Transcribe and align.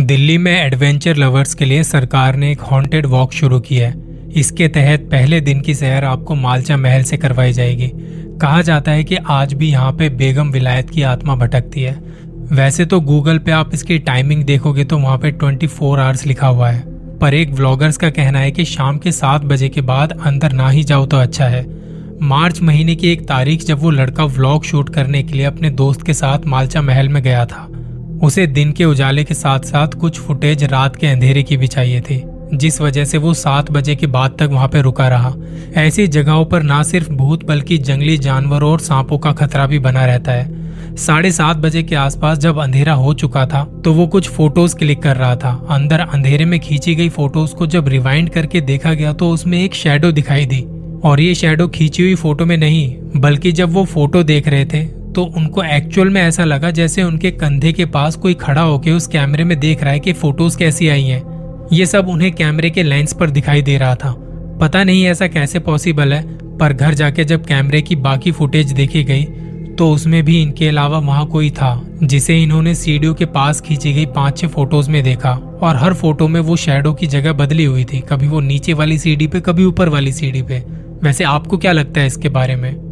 दिल्ली 0.00 0.38
में 0.38 0.52
adventure 0.52 1.16
lovers 1.16 1.54
के 1.54 1.64
लिए 1.64 1.82
सरकार 1.82 2.36
ने 2.36 2.50
एक 2.52 2.60
हॉन्टेड 2.60 3.06
वॉक 3.06 3.32
शुरू 3.32 3.60
की 3.60 3.76
है। 3.76 3.94
इसके 4.36 4.68
तहत 4.68 5.00
पहले 5.00 5.40
दिन 5.40 5.60
की 5.60 5.74
सैर 5.74 6.04
आपको 6.04 6.34
मालचा 6.34 6.76
महल 6.76 7.02
से 7.02 7.16
करवाई 7.16 7.52
जाएगी। 7.52 7.90
कहा 8.40 8.62
जाता 8.62 8.92
है 8.92 9.04
कि 9.04 9.16
आज 9.16 9.54
भी 9.54 9.70
यहाँ 9.70 9.92
पे 9.92 10.08
बेगम 10.08 10.50
विलायत 10.50 10.90
की 10.90 11.02
आत्मा 11.02 11.36
भटकती 11.36 11.82
है। 11.82 11.94
वैसे 12.52 12.84
तो 12.84 13.00
गूगल 13.00 13.38
पे 13.38 13.50
आप 13.50 13.70
इसकी 13.74 13.98
टाइमिंग 13.98 14.44
देखोगे 14.44 14.84
तो 14.84 14.98
वहाँ 14.98 15.18
पे 15.18 15.32
24 15.32 15.68
फोर 15.68 16.00
आवर्स 16.00 16.26
लिखा 16.26 16.46
हुआ 16.46 16.70
है। 16.70 16.82
पर 17.18 17.34
एक 17.34 17.50
व्लॉगर्स 17.50 17.96
का 17.96 18.10
कहना 18.10 18.38
है 18.38 18.50
कि 18.50 18.64
शाम 18.64 18.98
के 18.98 19.12
सात 19.12 19.44
बजे 19.44 19.68
के 19.68 19.80
बाद 19.80 20.20
अंदर 20.24 20.52
ना 20.52 20.68
ही 20.68 20.84
जाओ 20.84 21.06
तो 21.06 21.16
अच्छा 21.16 21.44
है। 21.44 21.64
मार्च 22.22 22.60
महीने 22.62 22.96
की 22.96 23.08
एक 23.08 23.26
तारीख 23.28 23.64
जब 23.64 23.78
वो 23.78 23.90
लड़का 23.90 24.24
व्लॉग 24.24 24.64
शूट 24.64 24.94
करने 24.94 25.22
के 25.22 25.32
लिए 25.32 25.44
अपने 25.44 25.70
दोस्त 25.70 26.02
के 26.02 26.14
साथ 26.14 26.46
मालचा 26.46 26.82
महल 26.82 27.08
में 27.08 27.22
गया 27.22 27.46
था। 27.46 27.68
उसे 28.22 28.46
दिन 28.46 28.70
के 28.72 28.84
उजाले 28.84 29.22
के 29.24 29.34
साथ 29.34 29.60
साथ 29.60 29.88
कुछ 29.90 30.18
फुटेज 30.18 30.62
रात 30.64 30.96
के 30.96 31.06
अंधेरे 31.06 31.42
की 31.42 31.56
भी 31.56 31.66
चाहिए 31.66 32.00
थी, 32.00 32.22
जिस 32.54 32.80
वजह 32.80 33.04
से 33.04 33.18
वो 33.18 33.34
सात 33.34 33.70
बजे 33.70 33.96
के 33.96 34.06
बाद 34.06 34.36
तक 34.38 34.48
वहाँ 34.52 34.68
पर 34.68 34.80
रुका 34.80 35.08
रहा। 35.08 35.34
ऐसी 35.76 36.06
जगहों 36.06 36.44
पर 36.44 36.62
ना 36.62 36.82
सिर्फ़ 36.82 37.10
भूत 37.10 37.44
बल्कि 37.44 37.78
जंगली 37.78 38.16
जानवरों 38.18 38.70
और 38.72 38.80
सांपों 38.80 39.18
का 39.18 39.32
खतरा 39.32 39.66
भी 39.66 39.78
बना 39.78 40.04
रहता 40.06 40.32
है। 40.32 40.94
साढ़े 40.96 41.32
सात 41.32 41.56
बजे 41.56 41.82
के 41.82 41.94
आसपास 41.94 42.38
जब 42.38 42.58
अंधेरा 42.58 42.92
हो 42.94 43.14
चुका 43.14 43.46
था 43.46 43.64
तो 43.84 43.92
वो 43.92 44.06
कुछ 44.06 44.28
फ़ोटोज़ 44.28 44.76
क्लिक 44.76 45.02
कर 45.02 45.16
रहा 45.16 45.36
था। 45.36 45.50
अंदर 45.70 46.00
अंधेरे 46.00 46.44
में 46.44 46.58
खींची 46.60 46.94
गई 46.94 47.08
फ़ोटोज़ 47.08 47.54
को 47.54 47.66
जब 47.66 47.88
रिवाइंड 47.88 48.30
करके 48.30 48.60
देखा 48.62 48.94
गया 48.94 49.12
तो 49.12 49.30
उसमें 49.30 49.62
एक 49.62 49.74
शेडो 49.74 50.12
दिखाई 50.12 50.46
दी। 50.46 50.64
और 51.04 51.20
ये 51.20 51.34
शेडो 51.34 51.68
खींची 51.68 52.02
हुई 52.02 52.14
फ़ोटो 52.14 52.44
में 52.46 52.56
नहीं, 52.56 52.96
बल्कि 53.16 53.52
जब 53.52 53.72
वो 53.72 53.84
फ़ोटो 53.84 54.22
देख 54.22 54.48
रहे 54.48 54.64
थे 54.64 54.95
तो 55.16 55.22
उनको 55.26 55.62
एक्चुअल 55.64 56.08
में 56.08 56.20
ऐसा 56.22 56.44
लगा 56.44 56.70
जैसे 56.70 57.02
उनके 57.02 57.30
कंधे 57.30 57.72
के 57.72 57.84
पास 57.86 58.16
कोई 58.16 58.34
खड़ा 58.34 58.62
होकर 58.62 58.90
उस 58.90 59.06
कैमरे 59.06 59.44
में 59.44 59.58
देख 59.60 59.82
रहा 59.82 59.92
है 59.92 60.00
कि 60.00 60.12
फ़ोटोज़ 60.12 60.58
कैसी 60.58 60.88
आई 60.88 61.04
हैं। 61.04 61.68
ये 61.72 61.86
सब 61.86 62.08
उन्हें 62.08 62.32
कैमरे 62.32 62.70
के 62.70 62.82
लेंस 62.82 63.12
पर 63.12 63.30
दिखाई 63.30 63.62
दे 63.62 63.76
रहा 63.78 63.94
था। 63.94 64.12
पता 64.60 64.84
नहीं 64.84 65.04
ऐसा 65.04 65.26
कैसे 65.28 65.58
पॉसिबल 65.58 66.12
है, 66.12 66.22
पर 66.58 66.72
घर 66.72 66.94
जाके 66.94 67.24
जब 67.24 67.46
कैमरे 67.46 67.82
की 67.82 67.96
बाकी 67.96 68.32
फुटेज 68.32 68.72
देखी 68.72 69.04
गई 69.04 69.24
तो 69.78 69.90
उसमें 69.92 70.22
भी 70.24 70.40
इनके 70.42 70.68
अलावा 70.68 70.98
वहाँ 70.98 71.26
कोई 71.26 71.50
था, 71.50 71.82
जिसे 72.02 72.36
इन्होंने 72.42 72.74
सीढ़ियों 72.74 73.14
के 73.14 73.24
पास 73.26 73.60
खींची 73.60 73.92
गई 73.92 74.06
पाँच 74.06 74.38
छह 74.38 74.48
फ़ोटोज़ 74.48 74.90
में 74.90 75.02
देखा। 75.02 75.30
और 75.62 75.76
हर 75.76 75.94
फ़ोटो 75.94 76.28
में 76.28 76.40
वो 76.40 76.56
शेडो 76.56 76.92
की 76.92 77.06
जगह 77.06 77.32
बदली 77.32 77.64
हुई 77.64 77.84
थी, 77.84 78.00
कभी 78.00 78.28
वो 78.28 78.40
नीचे 78.40 78.72
वाली 78.72 78.98
सीढ़ी 78.98 79.26
पे, 79.26 79.40
कभी 79.40 79.64
ऊपर 79.64 79.88
वाली 79.88 80.12
सीढ़ी 80.12 80.42
पे। 80.42 80.62
वैसे 81.02 81.24
आपको 81.24 81.58
क्या 81.58 81.72
लगता 81.72 82.00
है 82.00 82.06
इसके 82.06 82.28
बारे 82.28 82.56
में? 82.56 82.85